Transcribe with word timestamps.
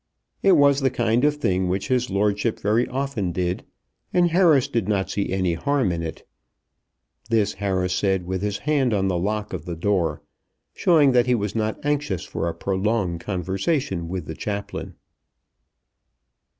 It 0.41 0.53
was 0.53 0.81
the 0.81 0.89
kind 0.89 1.23
of 1.23 1.35
thing 1.35 1.67
which 1.69 1.89
his 1.89 2.09
lordship 2.09 2.59
very 2.59 2.87
often 2.87 3.31
did, 3.31 3.63
and 4.11 4.31
Harris 4.31 4.67
did 4.67 4.87
not 4.87 5.11
see 5.11 5.31
any 5.31 5.53
harm 5.53 5.91
in 5.91 6.01
it. 6.01 6.27
This 7.29 7.53
Harris 7.53 7.93
said 7.93 8.25
with 8.25 8.41
his 8.41 8.57
hand 8.57 8.95
on 8.95 9.09
the 9.09 9.19
lock 9.19 9.53
of 9.53 9.65
the 9.65 9.75
door, 9.75 10.23
showing 10.73 11.11
that 11.11 11.27
he 11.27 11.35
was 11.35 11.53
not 11.53 11.79
anxious 11.85 12.23
for 12.23 12.47
a 12.49 12.55
prolonged 12.55 13.19
conversation 13.19 14.07
with 14.09 14.25
the 14.25 14.33
chaplain. 14.33 14.95